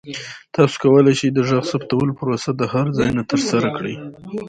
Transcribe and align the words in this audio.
تاسو 0.53 0.75
کولی 0.81 1.13
شئ 1.19 1.29
د 1.33 1.39
غږ 1.49 1.63
ثبتولو 1.71 2.17
پروسه 2.19 2.49
د 2.55 2.61
هر 2.73 2.85
ځای 2.97 3.09
نه 3.17 3.23
ترسره 3.31 3.67
کړئ. 3.77 3.95